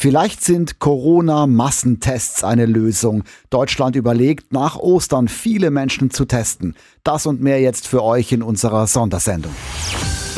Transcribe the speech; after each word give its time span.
Vielleicht 0.00 0.44
sind 0.44 0.78
Corona-Massentests 0.78 2.44
eine 2.44 2.66
Lösung. 2.66 3.24
Deutschland 3.50 3.96
überlegt, 3.96 4.52
nach 4.52 4.76
Ostern 4.76 5.26
viele 5.26 5.72
Menschen 5.72 6.12
zu 6.12 6.24
testen. 6.24 6.76
Das 7.08 7.24
und 7.24 7.40
mehr 7.40 7.58
jetzt 7.58 7.88
für 7.88 8.04
euch 8.04 8.32
in 8.32 8.42
unserer 8.42 8.86
Sondersendung. 8.86 9.54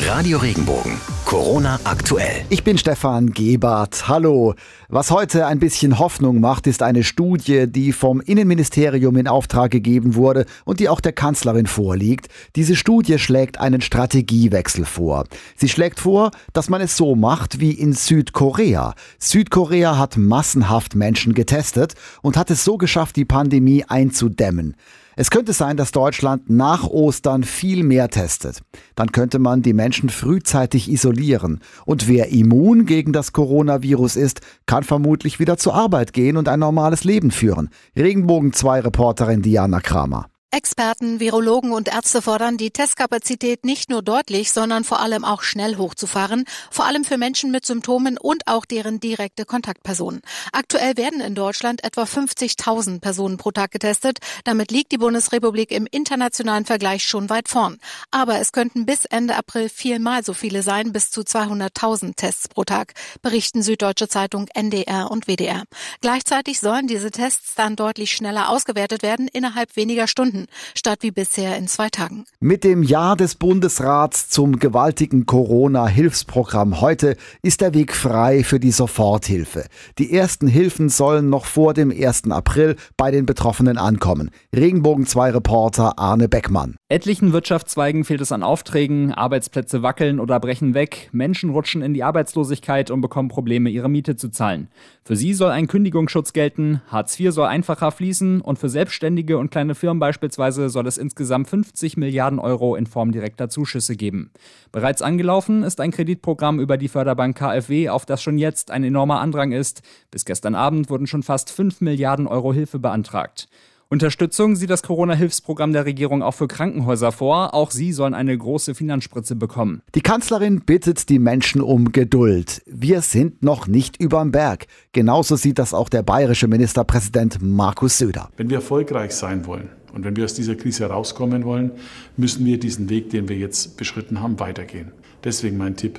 Radio 0.06 0.38
Regenbogen. 0.38 1.00
Corona 1.24 1.80
aktuell. 1.82 2.44
Ich 2.48 2.62
bin 2.62 2.78
Stefan 2.78 3.32
Gebert. 3.32 4.06
Hallo. 4.06 4.54
Was 4.88 5.10
heute 5.10 5.46
ein 5.46 5.58
bisschen 5.58 5.98
Hoffnung 5.98 6.38
macht, 6.38 6.68
ist 6.68 6.84
eine 6.84 7.02
Studie, 7.02 7.66
die 7.66 7.90
vom 7.90 8.20
Innenministerium 8.20 9.16
in 9.16 9.26
Auftrag 9.26 9.72
gegeben 9.72 10.14
wurde 10.14 10.46
und 10.64 10.78
die 10.78 10.88
auch 10.88 11.00
der 11.00 11.10
Kanzlerin 11.10 11.66
vorliegt. 11.66 12.28
Diese 12.54 12.76
Studie 12.76 13.18
schlägt 13.18 13.58
einen 13.58 13.80
Strategiewechsel 13.80 14.84
vor. 14.84 15.24
Sie 15.56 15.68
schlägt 15.68 15.98
vor, 15.98 16.30
dass 16.52 16.68
man 16.68 16.80
es 16.80 16.96
so 16.96 17.16
macht 17.16 17.58
wie 17.58 17.72
in 17.72 17.94
Südkorea. 17.94 18.94
Südkorea 19.18 19.98
hat 19.98 20.16
massenhaft 20.16 20.94
Menschen 20.94 21.34
getestet 21.34 21.94
und 22.22 22.36
hat 22.36 22.48
es 22.48 22.62
so 22.62 22.78
geschafft, 22.78 23.16
die 23.16 23.24
Pandemie 23.24 23.84
einzudämmen. 23.88 24.76
Es 25.16 25.30
könnte 25.30 25.52
sein, 25.52 25.76
dass 25.76 25.92
Deutschland 25.92 26.48
nach 26.48 26.86
Ostern 26.86 27.44
viel 27.44 27.82
mehr 27.82 28.08
testet. 28.08 28.60
Dann 28.94 29.12
könnte 29.12 29.38
man 29.38 29.62
die 29.62 29.72
Menschen 29.72 30.08
frühzeitig 30.08 30.90
isolieren. 30.90 31.60
Und 31.84 32.08
wer 32.08 32.28
immun 32.28 32.86
gegen 32.86 33.12
das 33.12 33.32
Coronavirus 33.32 34.16
ist, 34.16 34.40
kann 34.66 34.84
vermutlich 34.84 35.38
wieder 35.40 35.56
zur 35.56 35.74
Arbeit 35.74 36.12
gehen 36.12 36.36
und 36.36 36.48
ein 36.48 36.60
normales 36.60 37.04
Leben 37.04 37.30
führen. 37.30 37.70
Regenbogen 37.96 38.52
2 38.52 38.80
Reporterin 38.80 39.42
Diana 39.42 39.80
Kramer. 39.80 40.29
Experten, 40.52 41.20
Virologen 41.20 41.70
und 41.70 41.86
Ärzte 41.86 42.22
fordern, 42.22 42.56
die 42.56 42.72
Testkapazität 42.72 43.64
nicht 43.64 43.88
nur 43.88 44.02
deutlich, 44.02 44.50
sondern 44.50 44.82
vor 44.82 44.98
allem 44.98 45.24
auch 45.24 45.42
schnell 45.42 45.76
hochzufahren, 45.76 46.44
vor 46.72 46.86
allem 46.86 47.04
für 47.04 47.18
Menschen 47.18 47.52
mit 47.52 47.64
Symptomen 47.64 48.18
und 48.18 48.48
auch 48.48 48.64
deren 48.64 48.98
direkte 48.98 49.44
Kontaktpersonen. 49.44 50.22
Aktuell 50.52 50.96
werden 50.96 51.20
in 51.20 51.36
Deutschland 51.36 51.84
etwa 51.84 52.02
50.000 52.02 53.00
Personen 53.00 53.36
pro 53.36 53.52
Tag 53.52 53.70
getestet. 53.70 54.18
Damit 54.42 54.72
liegt 54.72 54.90
die 54.90 54.98
Bundesrepublik 54.98 55.70
im 55.70 55.86
internationalen 55.88 56.64
Vergleich 56.64 57.06
schon 57.06 57.30
weit 57.30 57.48
vorn. 57.48 57.78
Aber 58.10 58.40
es 58.40 58.50
könnten 58.50 58.86
bis 58.86 59.04
Ende 59.04 59.36
April 59.36 59.68
viermal 59.68 60.24
so 60.24 60.34
viele 60.34 60.64
sein, 60.64 60.92
bis 60.92 61.12
zu 61.12 61.20
200.000 61.20 62.16
Tests 62.16 62.48
pro 62.48 62.64
Tag, 62.64 62.94
berichten 63.22 63.62
Süddeutsche 63.62 64.08
Zeitung, 64.08 64.48
NDR 64.52 65.12
und 65.12 65.28
WDR. 65.28 65.62
Gleichzeitig 66.00 66.58
sollen 66.58 66.88
diese 66.88 67.12
Tests 67.12 67.54
dann 67.54 67.76
deutlich 67.76 68.16
schneller 68.16 68.48
ausgewertet 68.48 69.04
werden, 69.04 69.28
innerhalb 69.28 69.76
weniger 69.76 70.08
Stunden. 70.08 70.39
Stunden 70.40 70.46
statt 70.74 70.98
wie 71.02 71.10
bisher 71.10 71.56
in 71.56 71.68
zwei 71.68 71.88
Tagen. 71.88 72.24
Mit 72.40 72.64
dem 72.64 72.82
Jahr 72.82 73.16
des 73.16 73.34
Bundesrats 73.34 74.28
zum 74.28 74.58
gewaltigen 74.58 75.26
Corona-Hilfsprogramm 75.26 76.80
heute 76.80 77.16
ist 77.42 77.60
der 77.60 77.74
Weg 77.74 77.94
frei 77.94 78.44
für 78.44 78.60
die 78.60 78.72
Soforthilfe. 78.72 79.66
Die 79.98 80.12
ersten 80.12 80.46
Hilfen 80.46 80.88
sollen 80.88 81.28
noch 81.28 81.44
vor 81.44 81.74
dem 81.74 81.90
1. 81.90 82.30
April 82.30 82.76
bei 82.96 83.10
den 83.10 83.26
Betroffenen 83.26 83.78
ankommen. 83.78 84.30
Regenbogen 84.54 85.06
2 85.06 85.30
Reporter 85.32 85.98
Arne 85.98 86.28
Beckmann. 86.28 86.79
Etlichen 86.92 87.32
Wirtschaftszweigen 87.32 88.02
fehlt 88.02 88.20
es 88.20 88.32
an 88.32 88.42
Aufträgen, 88.42 89.14
Arbeitsplätze 89.14 89.80
wackeln 89.84 90.18
oder 90.18 90.40
brechen 90.40 90.74
weg, 90.74 91.08
Menschen 91.12 91.50
rutschen 91.50 91.82
in 91.82 91.94
die 91.94 92.02
Arbeitslosigkeit 92.02 92.90
und 92.90 93.00
bekommen 93.00 93.28
Probleme, 93.28 93.70
ihre 93.70 93.88
Miete 93.88 94.16
zu 94.16 94.28
zahlen. 94.28 94.66
Für 95.04 95.14
sie 95.14 95.32
soll 95.32 95.52
ein 95.52 95.68
Kündigungsschutz 95.68 96.32
gelten, 96.32 96.82
Hartz 96.88 97.20
IV 97.20 97.30
soll 97.30 97.46
einfacher 97.46 97.92
fließen 97.92 98.40
und 98.40 98.58
für 98.58 98.68
Selbstständige 98.68 99.38
und 99.38 99.52
kleine 99.52 99.76
Firmen 99.76 100.00
beispielsweise 100.00 100.68
soll 100.68 100.88
es 100.88 100.98
insgesamt 100.98 101.48
50 101.48 101.96
Milliarden 101.96 102.40
Euro 102.40 102.74
in 102.74 102.86
Form 102.86 103.12
direkter 103.12 103.48
Zuschüsse 103.48 103.94
geben. 103.94 104.32
Bereits 104.72 105.00
angelaufen 105.00 105.62
ist 105.62 105.78
ein 105.78 105.92
Kreditprogramm 105.92 106.58
über 106.58 106.76
die 106.76 106.88
Förderbank 106.88 107.38
KfW, 107.38 107.88
auf 107.88 108.04
das 108.04 108.20
schon 108.20 108.36
jetzt 108.36 108.72
ein 108.72 108.82
enormer 108.82 109.20
Andrang 109.20 109.52
ist. 109.52 109.82
Bis 110.10 110.24
gestern 110.24 110.56
Abend 110.56 110.90
wurden 110.90 111.06
schon 111.06 111.22
fast 111.22 111.52
5 111.52 111.82
Milliarden 111.82 112.26
Euro 112.26 112.52
Hilfe 112.52 112.80
beantragt. 112.80 113.46
Unterstützung 113.92 114.54
sieht 114.54 114.70
das 114.70 114.84
Corona-Hilfsprogramm 114.84 115.72
der 115.72 115.84
Regierung 115.84 116.22
auch 116.22 116.34
für 116.34 116.46
Krankenhäuser 116.46 117.10
vor. 117.10 117.54
Auch 117.54 117.72
sie 117.72 117.92
sollen 117.92 118.14
eine 118.14 118.38
große 118.38 118.76
Finanzspritze 118.76 119.34
bekommen. 119.34 119.82
Die 119.96 120.00
Kanzlerin 120.00 120.60
bittet 120.60 121.08
die 121.08 121.18
Menschen 121.18 121.60
um 121.60 121.90
Geduld. 121.90 122.62
Wir 122.66 123.00
sind 123.00 123.42
noch 123.42 123.66
nicht 123.66 124.00
überm 124.00 124.30
Berg. 124.30 124.68
Genauso 124.92 125.34
sieht 125.34 125.58
das 125.58 125.74
auch 125.74 125.88
der 125.88 126.04
bayerische 126.04 126.46
Ministerpräsident 126.46 127.42
Markus 127.42 127.98
Söder. 127.98 128.30
Wenn 128.36 128.48
wir 128.48 128.58
erfolgreich 128.58 129.10
sein 129.10 129.44
wollen 129.44 129.70
und 129.92 130.04
wenn 130.04 130.14
wir 130.14 130.24
aus 130.24 130.34
dieser 130.34 130.54
Krise 130.54 130.84
herauskommen 130.84 131.44
wollen, 131.44 131.72
müssen 132.16 132.46
wir 132.46 132.60
diesen 132.60 132.90
Weg, 132.90 133.10
den 133.10 133.28
wir 133.28 133.38
jetzt 133.38 133.76
beschritten 133.76 134.20
haben, 134.20 134.38
weitergehen. 134.38 134.92
Deswegen 135.24 135.58
mein 135.58 135.74
Tipp 135.74 135.98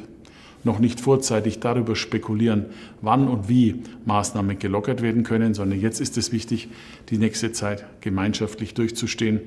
noch 0.63 0.79
nicht 0.79 0.99
vorzeitig 0.99 1.59
darüber 1.59 1.95
spekulieren, 1.95 2.65
wann 3.01 3.27
und 3.27 3.49
wie 3.49 3.81
Maßnahmen 4.05 4.59
gelockert 4.59 5.01
werden 5.01 5.23
können, 5.23 5.53
sondern 5.53 5.79
jetzt 5.79 5.99
ist 5.99 6.17
es 6.17 6.31
wichtig, 6.31 6.69
die 7.09 7.17
nächste 7.17 7.51
Zeit 7.51 7.85
gemeinschaftlich 8.01 8.73
durchzustehen 8.73 9.41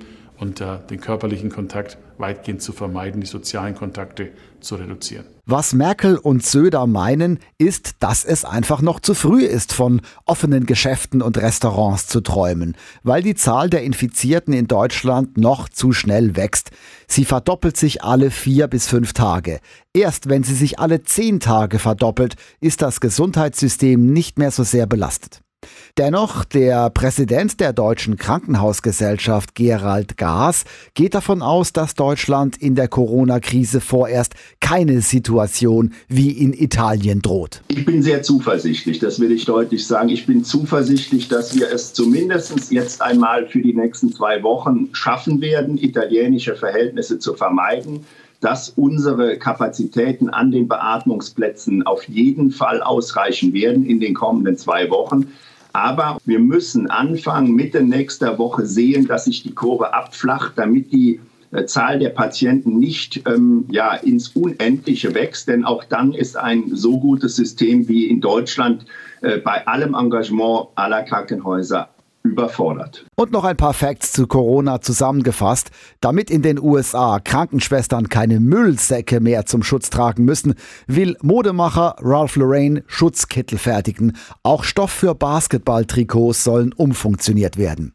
und 0.44 0.60
äh, 0.60 0.78
den 0.90 1.00
körperlichen 1.00 1.50
Kontakt 1.50 1.96
weitgehend 2.18 2.60
zu 2.60 2.72
vermeiden, 2.72 3.20
die 3.22 3.26
sozialen 3.26 3.74
Kontakte 3.74 4.30
zu 4.60 4.76
reduzieren. 4.76 5.24
Was 5.46 5.72
Merkel 5.72 6.16
und 6.16 6.44
Söder 6.44 6.86
meinen, 6.86 7.38
ist, 7.58 7.96
dass 8.00 8.24
es 8.24 8.44
einfach 8.44 8.82
noch 8.82 9.00
zu 9.00 9.14
früh 9.14 9.42
ist, 9.44 9.72
von 9.72 10.02
offenen 10.26 10.66
Geschäften 10.66 11.22
und 11.22 11.38
Restaurants 11.38 12.06
zu 12.06 12.20
träumen, 12.20 12.76
weil 13.02 13.22
die 13.22 13.34
Zahl 13.34 13.70
der 13.70 13.82
Infizierten 13.82 14.52
in 14.54 14.68
Deutschland 14.68 15.36
noch 15.38 15.68
zu 15.68 15.92
schnell 15.92 16.36
wächst. 16.36 16.70
Sie 17.08 17.24
verdoppelt 17.24 17.76
sich 17.76 18.02
alle 18.02 18.30
vier 18.30 18.68
bis 18.68 18.86
fünf 18.86 19.12
Tage. 19.12 19.60
Erst 19.92 20.28
wenn 20.28 20.44
sie 20.44 20.54
sich 20.54 20.78
alle 20.78 21.02
zehn 21.02 21.40
Tage 21.40 21.78
verdoppelt, 21.78 22.36
ist 22.60 22.82
das 22.82 23.00
Gesundheitssystem 23.00 24.12
nicht 24.12 24.38
mehr 24.38 24.50
so 24.50 24.62
sehr 24.62 24.86
belastet. 24.86 25.43
Dennoch, 25.98 26.44
der 26.44 26.90
Präsident 26.90 27.60
der 27.60 27.72
Deutschen 27.72 28.16
Krankenhausgesellschaft 28.16 29.54
Gerald 29.54 30.16
Gaas 30.16 30.64
geht 30.94 31.14
davon 31.14 31.42
aus, 31.42 31.72
dass 31.72 31.94
Deutschland 31.94 32.56
in 32.56 32.74
der 32.74 32.88
Corona-Krise 32.88 33.80
vorerst 33.80 34.34
keine 34.60 35.00
Situation 35.00 35.92
wie 36.08 36.30
in 36.30 36.52
Italien 36.52 37.22
droht. 37.22 37.62
Ich 37.68 37.84
bin 37.84 38.02
sehr 38.02 38.22
zuversichtlich, 38.22 38.98
das 38.98 39.20
will 39.20 39.32
ich 39.32 39.44
deutlich 39.44 39.86
sagen. 39.86 40.08
Ich 40.08 40.26
bin 40.26 40.44
zuversichtlich, 40.44 41.28
dass 41.28 41.54
wir 41.54 41.70
es 41.70 41.92
zumindest 41.92 42.72
jetzt 42.72 43.00
einmal 43.02 43.46
für 43.46 43.60
die 43.60 43.74
nächsten 43.74 44.12
zwei 44.12 44.42
Wochen 44.42 44.88
schaffen 44.92 45.40
werden, 45.40 45.78
italienische 45.78 46.56
Verhältnisse 46.56 47.18
zu 47.18 47.34
vermeiden 47.34 48.04
dass 48.44 48.68
unsere 48.68 49.38
Kapazitäten 49.38 50.28
an 50.28 50.50
den 50.50 50.68
Beatmungsplätzen 50.68 51.86
auf 51.86 52.06
jeden 52.08 52.50
Fall 52.50 52.82
ausreichen 52.82 53.54
werden 53.54 53.86
in 53.86 54.00
den 54.00 54.12
kommenden 54.12 54.58
zwei 54.58 54.90
Wochen. 54.90 55.28
Aber 55.74 56.18
wir 56.24 56.38
müssen 56.38 56.88
Anfang, 56.88 57.50
Mitte 57.50 57.82
nächster 57.82 58.38
Woche 58.38 58.64
sehen, 58.64 59.08
dass 59.08 59.24
sich 59.24 59.42
die 59.42 59.54
Kurve 59.54 59.92
abflacht, 59.92 60.52
damit 60.54 60.92
die 60.92 61.20
äh, 61.50 61.66
Zahl 61.66 61.98
der 61.98 62.10
Patienten 62.10 62.78
nicht 62.78 63.22
ähm, 63.26 63.66
ja, 63.68 63.94
ins 63.94 64.28
Unendliche 64.28 65.14
wächst. 65.14 65.48
Denn 65.48 65.64
auch 65.64 65.82
dann 65.82 66.14
ist 66.14 66.36
ein 66.36 66.76
so 66.76 67.00
gutes 67.00 67.34
System 67.34 67.88
wie 67.88 68.06
in 68.06 68.20
Deutschland 68.20 68.86
äh, 69.20 69.38
bei 69.38 69.66
allem 69.66 69.94
Engagement 69.94 70.68
aller 70.76 71.02
Krankenhäuser 71.02 71.88
überfordert. 72.24 73.06
Und 73.16 73.30
noch 73.32 73.44
ein 73.44 73.56
paar 73.56 73.74
Facts 73.74 74.12
zu 74.12 74.26
Corona 74.26 74.80
zusammengefasst. 74.80 75.70
Damit 76.00 76.30
in 76.30 76.42
den 76.42 76.58
USA 76.58 77.20
Krankenschwestern 77.20 78.08
keine 78.08 78.40
Müllsäcke 78.40 79.20
mehr 79.20 79.46
zum 79.46 79.62
Schutz 79.62 79.90
tragen 79.90 80.24
müssen, 80.24 80.54
will 80.86 81.16
Modemacher 81.22 81.96
Ralph 82.00 82.36
Lauren 82.36 82.82
Schutzkittel 82.86 83.58
fertigen. 83.58 84.16
Auch 84.42 84.64
Stoff 84.64 84.90
für 84.90 85.14
Basketballtrikots 85.14 86.44
sollen 86.44 86.72
umfunktioniert 86.72 87.56
werden. 87.56 87.94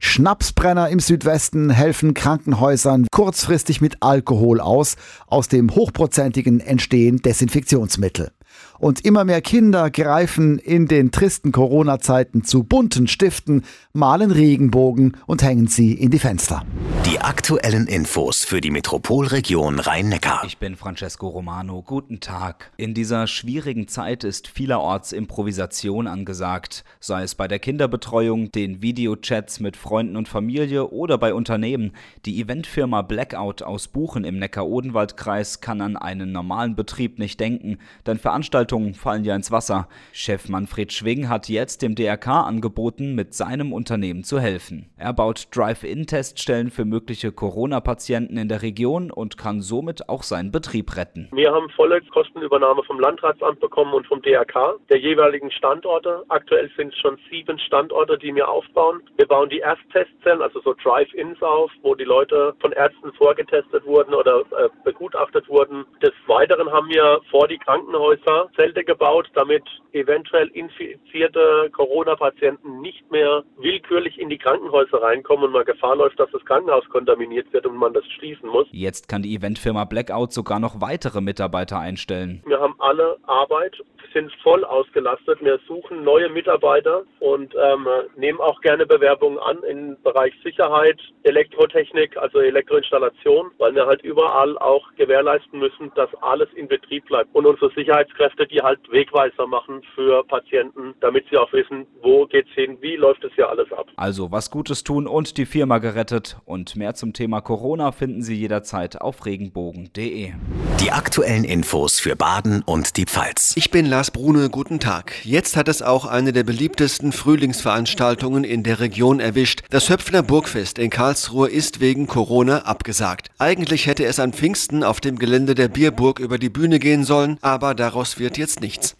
Schnapsbrenner 0.00 0.88
im 0.88 1.00
Südwesten 1.00 1.70
helfen 1.70 2.14
Krankenhäusern 2.14 3.06
kurzfristig 3.10 3.80
mit 3.80 4.02
Alkohol 4.02 4.60
aus. 4.60 4.96
Aus 5.26 5.48
dem 5.48 5.74
hochprozentigen 5.74 6.60
entstehen 6.60 7.22
Desinfektionsmittel. 7.22 8.30
Und 8.78 9.04
immer 9.04 9.24
mehr 9.24 9.40
Kinder 9.40 9.90
greifen 9.90 10.58
in 10.58 10.86
den 10.86 11.10
tristen 11.10 11.52
Corona-Zeiten 11.52 12.44
zu 12.44 12.64
bunten 12.64 13.06
Stiften, 13.06 13.62
malen 13.92 14.30
Regenbogen 14.30 15.16
und 15.26 15.42
hängen 15.42 15.66
sie 15.66 15.92
in 15.92 16.10
die 16.10 16.18
Fenster. 16.18 16.64
Die 17.06 17.20
aktuellen 17.20 17.86
Infos 17.86 18.44
für 18.44 18.60
die 18.60 18.72
Metropolregion 18.72 19.78
Rhein-Neckar. 19.78 20.42
Ich 20.44 20.58
bin 20.58 20.74
Francesco 20.74 21.28
Romano. 21.28 21.80
Guten 21.80 22.18
Tag. 22.18 22.72
In 22.78 22.94
dieser 22.94 23.28
schwierigen 23.28 23.86
Zeit 23.86 24.24
ist 24.24 24.48
vielerorts 24.48 25.12
Improvisation 25.12 26.08
angesagt, 26.08 26.82
sei 26.98 27.22
es 27.22 27.36
bei 27.36 27.46
der 27.46 27.60
Kinderbetreuung, 27.60 28.50
den 28.50 28.82
Videochats 28.82 29.60
mit 29.60 29.76
Freunden 29.76 30.16
und 30.16 30.28
Familie 30.28 30.88
oder 30.88 31.16
bei 31.16 31.32
Unternehmen. 31.32 31.92
Die 32.24 32.40
Eventfirma 32.40 33.02
Blackout 33.02 33.62
aus 33.62 33.86
Buchen 33.86 34.24
im 34.24 34.40
Neckar-Odenwald-Kreis 34.40 35.60
kann 35.60 35.80
an 35.82 35.96
einen 35.96 36.32
normalen 36.32 36.74
Betrieb 36.74 37.20
nicht 37.20 37.38
denken, 37.38 37.78
denn 38.04 38.18
Veranstaltungen 38.18 38.94
fallen 38.94 39.22
ja 39.22 39.36
ins 39.36 39.52
Wasser. 39.52 39.86
Chef 40.10 40.48
Manfred 40.48 40.92
Schwing 40.92 41.28
hat 41.28 41.48
jetzt 41.48 41.82
dem 41.82 41.94
DRK 41.94 42.42
angeboten, 42.48 43.14
mit 43.14 43.32
seinem 43.32 43.72
Unternehmen 43.72 44.24
zu 44.24 44.40
helfen. 44.40 44.90
Er 44.96 45.12
baut 45.12 45.46
Drive-In-Teststellen 45.52 46.72
für 46.72 46.84
mögliche 46.96 47.30
Corona-Patienten 47.30 48.38
in 48.38 48.48
der 48.48 48.62
Region 48.62 49.10
und 49.10 49.36
kann 49.36 49.60
somit 49.60 50.08
auch 50.08 50.22
seinen 50.22 50.50
Betrieb 50.50 50.96
retten. 50.96 51.28
Wir 51.30 51.52
haben 51.52 51.68
volle 51.76 52.00
Kostenübernahme 52.00 52.82
vom 52.84 52.98
Landratsamt 52.98 53.60
bekommen 53.60 53.92
und 53.92 54.06
vom 54.06 54.22
DRK 54.22 54.76
der 54.88 54.98
jeweiligen 54.98 55.50
Standorte. 55.50 56.24
Aktuell 56.28 56.70
sind 56.74 56.94
es 56.94 56.98
schon 56.98 57.18
sieben 57.30 57.58
Standorte, 57.58 58.16
die 58.16 58.34
wir 58.34 58.48
aufbauen. 58.48 59.02
Wir 59.18 59.26
bauen 59.26 59.50
die 59.50 59.60
Ersttestzellen, 59.60 60.40
also 60.40 60.58
so 60.62 60.74
Drive-Ins 60.82 61.42
auf, 61.42 61.70
wo 61.82 61.94
die 61.94 62.04
Leute 62.04 62.54
von 62.60 62.72
Ärzten 62.72 63.12
vorgetestet 63.12 63.84
wurden 63.84 64.14
oder 64.14 64.40
äh, 64.40 64.70
begutachtet 64.82 65.46
wurden. 65.50 65.84
Des 66.02 66.14
Weiteren 66.26 66.72
haben 66.72 66.88
wir 66.88 67.20
vor 67.30 67.46
die 67.46 67.58
Krankenhäuser 67.58 68.48
Zelte 68.56 68.84
gebaut, 68.84 69.28
damit 69.34 69.64
eventuell 69.92 70.48
infizierte 70.48 71.68
Corona-Patienten 71.72 72.80
nicht 72.80 73.10
mehr 73.10 73.44
willkürlich 73.58 74.18
in 74.18 74.30
die 74.30 74.38
Krankenhäuser 74.38 75.02
reinkommen 75.02 75.44
und 75.44 75.52
man 75.52 75.66
Gefahr 75.66 75.96
läuft, 75.96 76.18
dass 76.18 76.30
das 76.30 76.44
Krankenhaus 76.46 76.85
kontaminiert 76.88 77.52
wird 77.52 77.66
und 77.66 77.76
man 77.76 77.92
das 77.92 78.04
schließen 78.18 78.48
muss. 78.48 78.66
Jetzt 78.70 79.08
kann 79.08 79.22
die 79.22 79.34
Eventfirma 79.34 79.84
Blackout 79.84 80.32
sogar 80.32 80.58
noch 80.58 80.80
weitere 80.80 81.20
Mitarbeiter 81.20 81.78
einstellen. 81.78 82.42
Wir 82.46 82.60
haben 82.60 82.74
alle 82.78 83.18
Arbeit, 83.24 83.76
sind 84.12 84.32
voll 84.42 84.64
ausgelastet. 84.64 85.38
Wir 85.42 85.58
suchen 85.66 86.04
neue 86.04 86.28
Mitarbeiter 86.28 87.02
und 87.20 87.54
ähm, 87.54 87.86
nehmen 88.16 88.40
auch 88.40 88.60
gerne 88.60 88.86
Bewerbungen 88.86 89.38
an 89.38 89.58
im 89.68 89.96
Bereich 90.02 90.32
Sicherheit, 90.42 91.00
Elektrotechnik, 91.22 92.16
also 92.16 92.40
Elektroinstallation, 92.40 93.50
weil 93.58 93.74
wir 93.74 93.86
halt 93.86 94.02
überall 94.02 94.56
auch 94.58 94.84
gewährleisten 94.96 95.58
müssen, 95.58 95.92
dass 95.94 96.08
alles 96.22 96.48
in 96.54 96.68
Betrieb 96.68 97.06
bleibt. 97.06 97.34
Und 97.34 97.46
unsere 97.46 97.70
Sicherheitskräfte, 97.74 98.46
die 98.46 98.60
halt 98.60 98.80
Wegweiser 98.90 99.46
machen 99.46 99.82
für 99.94 100.24
Patienten, 100.24 100.94
damit 101.00 101.26
sie 101.30 101.36
auch 101.36 101.52
wissen, 101.52 101.86
wo 102.02 102.26
geht's 102.26 102.50
hin, 102.54 102.78
wie 102.80 102.96
läuft 102.96 103.24
es 103.24 103.32
hier 103.34 103.48
alles 103.48 103.70
ab. 103.72 103.86
Also 103.96 104.30
was 104.32 104.50
Gutes 104.50 104.84
tun 104.84 105.06
und 105.06 105.36
die 105.36 105.46
Firma 105.46 105.78
gerettet. 105.78 106.36
Und 106.44 106.76
mehr 106.76 106.94
zum 106.94 107.12
Thema 107.12 107.40
Corona 107.40 107.92
finden 107.92 108.22
Sie 108.22 108.34
jederzeit 108.34 109.00
auf 109.00 109.24
regenbogen.de. 109.26 110.32
Die 110.80 110.90
aktuellen 110.92 111.44
Infos 111.44 112.00
für 112.00 112.16
Baden 112.16 112.62
und 112.64 112.96
die 112.96 113.06
Pfalz. 113.06 113.54
Ich 113.56 113.70
bin 113.70 113.86
Lars 113.96 114.10
Brune, 114.10 114.50
guten 114.50 114.78
Tag. 114.78 115.24
Jetzt 115.24 115.56
hat 115.56 115.68
es 115.68 115.80
auch 115.80 116.04
eine 116.04 116.34
der 116.34 116.42
beliebtesten 116.44 117.12
Frühlingsveranstaltungen 117.12 118.44
in 118.44 118.62
der 118.62 118.78
Region 118.78 119.20
erwischt. 119.20 119.62
Das 119.70 119.88
Höpfner 119.88 120.22
Burgfest 120.22 120.78
in 120.78 120.90
Karlsruhe 120.90 121.48
ist 121.48 121.80
wegen 121.80 122.06
Corona 122.06 122.66
abgesagt. 122.66 123.30
Eigentlich 123.38 123.86
hätte 123.86 124.04
es 124.04 124.20
an 124.20 124.34
Pfingsten 124.34 124.84
auf 124.84 125.00
dem 125.00 125.18
Gelände 125.18 125.54
der 125.54 125.68
Bierburg 125.68 126.18
über 126.18 126.36
die 126.36 126.50
Bühne 126.50 126.78
gehen 126.78 127.04
sollen, 127.04 127.38
aber 127.40 127.74
daraus 127.74 128.18
wird 128.18 128.36
jetzt 128.36 128.60
nichts. 128.60 128.96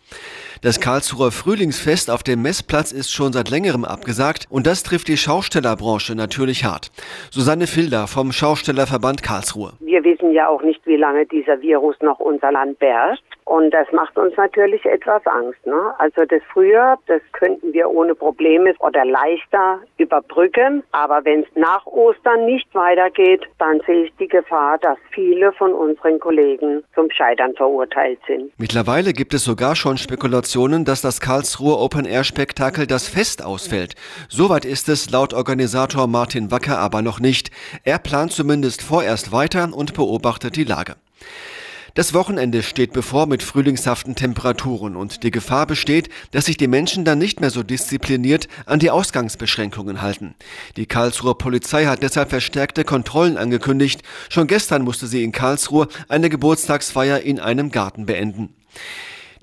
Das 0.62 0.80
Karlsruher 0.80 1.32
Frühlingsfest 1.32 2.10
auf 2.10 2.22
dem 2.22 2.42
Messplatz 2.42 2.90
ist 2.90 3.12
schon 3.12 3.32
seit 3.32 3.50
längerem 3.50 3.84
abgesagt 3.84 4.46
und 4.50 4.66
das 4.66 4.82
trifft 4.82 5.08
die 5.08 5.16
Schaustellerbranche 5.16 6.14
natürlich 6.14 6.64
hart. 6.64 6.90
Susanne 7.30 7.66
Filder 7.66 8.06
vom 8.06 8.32
Schaustellerverband 8.32 9.22
Karlsruhe. 9.22 9.72
Wir 9.80 10.02
wissen 10.02 10.32
ja 10.32 10.48
auch 10.48 10.62
nicht, 10.62 10.84
wie 10.86 10.96
lange 10.96 11.26
dieser 11.26 11.60
Virus 11.60 11.96
noch 12.00 12.20
unser 12.20 12.52
Land 12.52 12.78
beherrscht. 12.78 13.22
Und 13.46 13.70
das 13.70 13.86
macht 13.92 14.18
uns 14.18 14.36
natürlich 14.36 14.84
etwas 14.86 15.24
Angst. 15.24 15.64
Ne? 15.66 15.94
Also 15.98 16.24
das 16.24 16.42
Frühjahr, 16.52 16.98
das 17.06 17.20
könnten 17.32 17.72
wir 17.72 17.88
ohne 17.88 18.16
Probleme 18.16 18.74
oder 18.80 19.04
leichter 19.04 19.78
überbrücken. 19.98 20.82
Aber 20.90 21.24
wenn 21.24 21.42
es 21.42 21.48
nach 21.54 21.86
Ostern 21.86 22.44
nicht 22.46 22.66
weitergeht, 22.74 23.42
dann 23.58 23.80
sehe 23.86 24.06
ich 24.06 24.12
die 24.18 24.26
Gefahr, 24.26 24.78
dass 24.78 24.98
viele 25.12 25.52
von 25.52 25.72
unseren 25.72 26.18
Kollegen 26.18 26.82
zum 26.96 27.08
Scheitern 27.08 27.54
verurteilt 27.54 28.18
sind. 28.26 28.50
Mittlerweile 28.58 29.12
gibt 29.12 29.32
es 29.32 29.44
sogar 29.44 29.76
schon 29.76 29.95
Spekulationen, 29.98 30.84
dass 30.84 31.00
das 31.00 31.20
Karlsruher 31.20 31.80
Open-Air-Spektakel 31.80 32.86
das 32.86 33.08
Fest 33.08 33.42
ausfällt. 33.42 33.94
Soweit 34.28 34.64
ist 34.64 34.88
es 34.88 35.10
laut 35.10 35.34
Organisator 35.34 36.06
Martin 36.06 36.50
Wacker 36.50 36.78
aber 36.78 37.02
noch 37.02 37.20
nicht. 37.20 37.50
Er 37.84 37.98
plant 37.98 38.32
zumindest 38.32 38.82
vorerst 38.82 39.32
weiter 39.32 39.72
und 39.72 39.94
beobachtet 39.94 40.56
die 40.56 40.64
Lage. 40.64 40.96
Das 41.96 42.12
Wochenende 42.12 42.62
steht 42.62 42.92
bevor 42.92 43.24
mit 43.26 43.42
frühlingshaften 43.42 44.14
Temperaturen 44.16 44.96
und 44.96 45.22
die 45.22 45.30
Gefahr 45.30 45.66
besteht, 45.66 46.10
dass 46.30 46.44
sich 46.44 46.58
die 46.58 46.68
Menschen 46.68 47.06
dann 47.06 47.16
nicht 47.16 47.40
mehr 47.40 47.48
so 47.48 47.62
diszipliniert 47.62 48.48
an 48.66 48.80
die 48.80 48.90
Ausgangsbeschränkungen 48.90 50.02
halten. 50.02 50.34
Die 50.76 50.84
Karlsruher 50.84 51.38
Polizei 51.38 51.86
hat 51.86 52.02
deshalb 52.02 52.28
verstärkte 52.28 52.84
Kontrollen 52.84 53.38
angekündigt. 53.38 54.02
Schon 54.28 54.46
gestern 54.46 54.82
musste 54.82 55.06
sie 55.06 55.24
in 55.24 55.32
Karlsruhe 55.32 55.88
eine 56.06 56.28
Geburtstagsfeier 56.28 57.20
in 57.20 57.40
einem 57.40 57.70
Garten 57.70 58.04
beenden. 58.04 58.54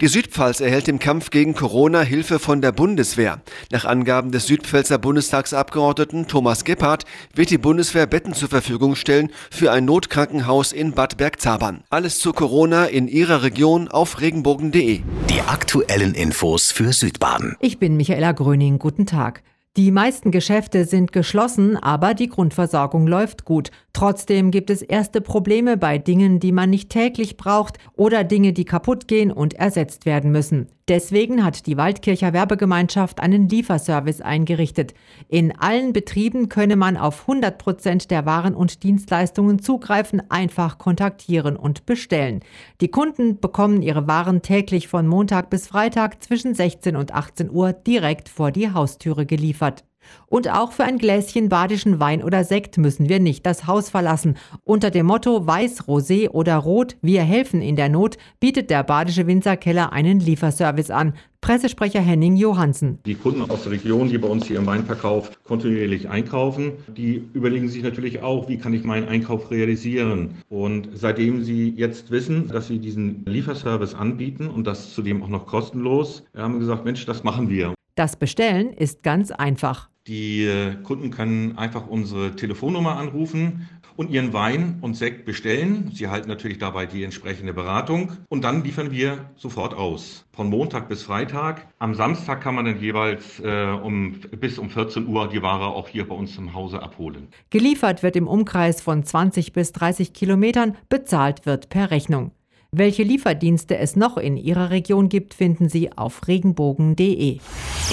Die 0.01 0.07
Südpfalz 0.07 0.59
erhält 0.59 0.87
im 0.87 0.99
Kampf 0.99 1.29
gegen 1.29 1.53
Corona 1.53 2.01
Hilfe 2.01 2.39
von 2.39 2.61
der 2.61 2.71
Bundeswehr. 2.71 3.41
Nach 3.71 3.85
Angaben 3.85 4.31
des 4.31 4.47
Südpfälzer 4.47 4.97
Bundestagsabgeordneten 4.97 6.27
Thomas 6.27 6.63
Gebhardt 6.63 7.05
wird 7.35 7.51
die 7.51 7.59
Bundeswehr 7.59 8.07
Betten 8.07 8.33
zur 8.33 8.49
Verfügung 8.49 8.95
stellen 8.95 9.29
für 9.51 9.71
ein 9.71 9.85
Notkrankenhaus 9.85 10.71
in 10.71 10.93
Bad 10.93 11.17
Bergzabern. 11.17 11.83
Alles 11.89 12.19
zu 12.19 12.33
Corona 12.33 12.85
in 12.85 13.07
Ihrer 13.07 13.43
Region 13.43 13.87
auf 13.87 14.19
regenbogen.de. 14.19 15.01
Die 15.29 15.41
aktuellen 15.41 16.15
Infos 16.15 16.71
für 16.71 16.91
Südbaden. 16.91 17.55
Ich 17.59 17.77
bin 17.77 17.95
Michaela 17.95 18.31
Gröning. 18.31 18.79
Guten 18.79 19.05
Tag. 19.05 19.43
Die 19.75 19.89
meisten 19.89 20.29
Geschäfte 20.29 20.85
sind 20.85 21.11
geschlossen, 21.11 21.77
aber 21.77 22.13
die 22.13 22.29
Grundversorgung 22.29 23.07
läuft 23.07 23.43
gut. 23.43 23.71
Trotzdem 23.91 24.51
gibt 24.51 24.69
es 24.69 24.83
erste 24.83 25.19
Probleme 25.19 25.77
bei 25.77 25.97
Dingen, 25.97 26.39
die 26.39 26.51
man 26.51 26.69
nicht 26.69 26.91
täglich 26.91 27.37
braucht 27.37 27.79
oder 27.95 28.23
Dinge, 28.23 28.53
die 28.53 28.65
kaputt 28.65 29.07
gehen 29.07 29.31
und 29.31 29.55
ersetzt 29.55 30.05
werden 30.05 30.31
müssen. 30.31 30.67
Deswegen 30.89 31.45
hat 31.45 31.65
die 31.65 31.77
Waldkircher 31.77 32.33
Werbegemeinschaft 32.33 33.21
einen 33.21 33.47
Lieferservice 33.47 34.19
eingerichtet. 34.19 34.93
In 35.29 35.57
allen 35.57 35.93
Betrieben 35.93 36.49
könne 36.49 36.75
man 36.75 36.97
auf 36.97 37.21
100 37.21 37.57
Prozent 37.57 38.11
der 38.11 38.25
Waren 38.25 38.53
und 38.53 38.83
Dienstleistungen 38.83 39.59
zugreifen, 39.59 40.21
einfach 40.29 40.77
kontaktieren 40.77 41.55
und 41.55 41.85
bestellen. 41.85 42.41
Die 42.81 42.89
Kunden 42.89 43.39
bekommen 43.39 43.81
ihre 43.81 44.07
Waren 44.07 44.41
täglich 44.41 44.89
von 44.89 45.07
Montag 45.07 45.49
bis 45.49 45.67
Freitag 45.67 46.21
zwischen 46.21 46.53
16 46.53 46.97
und 46.97 47.13
18 47.13 47.49
Uhr 47.49 47.71
direkt 47.71 48.27
vor 48.27 48.51
die 48.51 48.69
Haustüre 48.73 49.25
geliefert. 49.25 49.85
Und 50.27 50.49
auch 50.49 50.71
für 50.71 50.83
ein 50.83 50.97
Gläschen 50.97 51.49
badischen 51.49 51.99
Wein 51.99 52.23
oder 52.23 52.43
Sekt 52.43 52.77
müssen 52.77 53.09
wir 53.09 53.19
nicht 53.19 53.45
das 53.45 53.67
Haus 53.67 53.89
verlassen. 53.89 54.37
Unter 54.63 54.91
dem 54.91 55.05
Motto 55.05 55.45
Weiß, 55.45 55.83
Rosé 55.83 56.29
oder 56.29 56.57
Rot, 56.57 56.97
wir 57.01 57.23
helfen 57.23 57.61
in 57.61 57.75
der 57.75 57.89
Not, 57.89 58.17
bietet 58.39 58.69
der 58.69 58.83
badische 58.83 59.27
Winzerkeller 59.27 59.93
einen 59.93 60.19
Lieferservice 60.19 60.91
an. 60.91 61.13
Pressesprecher 61.43 61.99
Henning 61.99 62.37
Johansen. 62.37 62.99
Die 63.05 63.15
Kunden 63.15 63.41
aus 63.41 63.63
der 63.63 63.73
Region, 63.73 64.07
die 64.07 64.17
bei 64.17 64.29
uns 64.29 64.45
hier 64.47 64.59
im 64.59 64.65
Weinverkauf 64.65 65.29
kontinuierlich 65.43 66.07
einkaufen, 66.07 66.71
die 66.95 67.21
überlegen 67.33 67.67
sich 67.67 67.83
natürlich 67.83 68.21
auch, 68.21 68.47
wie 68.47 68.57
kann 68.57 68.73
ich 68.73 68.85
meinen 68.85 69.09
Einkauf 69.09 69.51
realisieren. 69.51 70.35
Und 70.47 70.87
seitdem 70.93 71.43
sie 71.43 71.73
jetzt 71.75 72.11
wissen, 72.11 72.47
dass 72.47 72.67
sie 72.67 72.79
diesen 72.79 73.25
Lieferservice 73.25 73.93
anbieten 73.93 74.47
und 74.47 74.65
das 74.65 74.93
zudem 74.93 75.21
auch 75.21 75.27
noch 75.27 75.45
kostenlos, 75.45 76.23
haben 76.33 76.53
wir 76.53 76.59
gesagt, 76.61 76.85
Mensch, 76.85 77.05
das 77.05 77.25
machen 77.25 77.49
wir. 77.49 77.73
Das 77.95 78.15
Bestellen 78.15 78.71
ist 78.71 79.03
ganz 79.03 79.29
einfach. 79.31 79.89
Die 80.07 80.43
äh, 80.43 80.75
Kunden 80.83 81.11
können 81.11 81.57
einfach 81.57 81.87
unsere 81.87 82.35
Telefonnummer 82.35 82.97
anrufen 82.97 83.69
und 83.95 84.09
ihren 84.09 84.33
Wein 84.33 84.79
und 84.81 84.95
Sekt 84.95 85.23
bestellen. 85.23 85.91
Sie 85.93 86.03
erhalten 86.03 86.27
natürlich 86.27 86.57
dabei 86.57 86.85
die 86.85 87.03
entsprechende 87.03 87.53
Beratung 87.53 88.11
und 88.27 88.43
dann 88.43 88.65
liefern 88.65 88.91
wir 88.91 89.29
sofort 89.37 89.73
aus. 89.73 90.25
Von 90.33 90.49
Montag 90.49 90.89
bis 90.89 91.03
Freitag. 91.03 91.67
Am 91.79 91.93
Samstag 91.95 92.41
kann 92.41 92.55
man 92.55 92.65
dann 92.65 92.81
jeweils 92.81 93.39
äh, 93.39 93.77
um, 93.81 94.19
bis 94.39 94.59
um 94.59 94.69
14 94.69 95.07
Uhr 95.07 95.29
die 95.29 95.41
Ware 95.41 95.67
auch 95.67 95.87
hier 95.87 96.05
bei 96.05 96.15
uns 96.15 96.37
im 96.37 96.53
Hause 96.53 96.81
abholen. 96.81 97.29
Geliefert 97.49 98.03
wird 98.03 98.17
im 98.17 98.27
Umkreis 98.27 98.81
von 98.81 99.03
20 99.03 99.53
bis 99.53 99.71
30 99.71 100.11
Kilometern, 100.11 100.75
bezahlt 100.89 101.45
wird 101.45 101.69
per 101.69 101.91
Rechnung. 101.91 102.31
Welche 102.75 103.03
Lieferdienste 103.03 103.77
es 103.77 103.95
noch 103.95 104.17
in 104.17 104.35
Ihrer 104.35 104.71
Region 104.71 105.07
gibt, 105.07 105.35
finden 105.35 105.69
Sie 105.69 105.95
auf 105.95 106.27
regenbogen.de. 106.27 107.37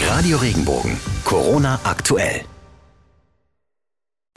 Radio 0.06 0.38
Regenbogen. 0.38 0.96
Corona 1.22 1.78
aktuell. 1.84 2.40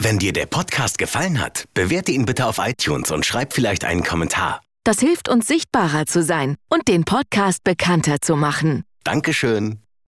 Wenn 0.01 0.19
dir 0.19 0.33
der 0.33 0.45
Podcast 0.45 0.97
gefallen 0.97 1.39
hat, 1.39 1.63
bewerte 1.73 2.11
ihn 2.11 2.25
bitte 2.25 2.45
auf 2.45 2.57
iTunes 2.57 3.09
und 3.09 3.25
schreib 3.25 3.53
vielleicht 3.53 3.85
einen 3.85 4.03
Kommentar. 4.03 4.61
Das 4.83 4.99
hilft 4.99 5.29
uns 5.29 5.47
sichtbarer 5.47 6.07
zu 6.07 6.21
sein 6.21 6.55
und 6.69 6.89
den 6.89 7.05
Podcast 7.05 7.63
bekannter 7.63 8.17
zu 8.19 8.35
machen. 8.35 8.83
Dankeschön. 9.05 9.82